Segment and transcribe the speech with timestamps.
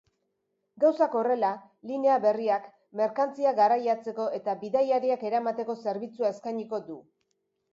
[0.83, 1.51] Gauzak horrela,
[1.91, 2.65] linea berriak
[3.01, 6.99] merkantziak garraiatzeko eta bidaiariak eramateko zerbitzua eskainiko du.